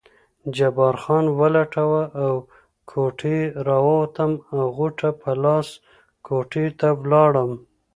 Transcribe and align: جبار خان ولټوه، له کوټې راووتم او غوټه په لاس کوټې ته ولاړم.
جبار 0.55 0.95
خان 1.03 1.25
ولټوه، 1.39 2.01
له 2.15 2.27
کوټې 2.89 3.39
راووتم 3.67 4.31
او 4.55 4.63
غوټه 4.75 5.09
په 5.21 5.31
لاس 5.43 5.67
کوټې 6.27 6.65
ته 6.79 6.87
ولاړم. 7.01 7.51